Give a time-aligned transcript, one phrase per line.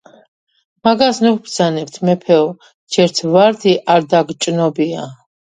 [0.87, 2.47] მაგას ნუ ჰბრძანებთ, მეფეო,
[2.97, 5.07] ჯერთ ვარდი არ დაგჭნობია,